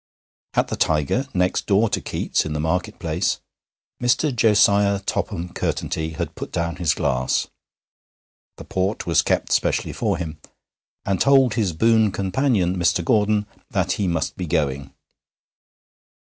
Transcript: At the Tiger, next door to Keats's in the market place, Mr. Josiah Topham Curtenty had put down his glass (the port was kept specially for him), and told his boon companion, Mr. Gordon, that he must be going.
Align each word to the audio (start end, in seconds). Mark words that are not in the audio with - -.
At 0.55 0.69
the 0.69 0.75
Tiger, 0.75 1.27
next 1.31 1.67
door 1.67 1.87
to 1.89 2.01
Keats's 2.01 2.43
in 2.43 2.53
the 2.53 2.59
market 2.59 2.97
place, 2.97 3.39
Mr. 4.01 4.35
Josiah 4.35 4.97
Topham 4.99 5.49
Curtenty 5.49 6.13
had 6.13 6.33
put 6.33 6.51
down 6.51 6.77
his 6.77 6.95
glass 6.95 7.45
(the 8.57 8.63
port 8.65 9.05
was 9.05 9.21
kept 9.21 9.51
specially 9.51 9.93
for 9.93 10.17
him), 10.17 10.39
and 11.05 11.21
told 11.21 11.53
his 11.53 11.71
boon 11.73 12.11
companion, 12.11 12.77
Mr. 12.77 13.05
Gordon, 13.05 13.45
that 13.69 13.91
he 13.91 14.07
must 14.07 14.35
be 14.37 14.47
going. 14.47 14.91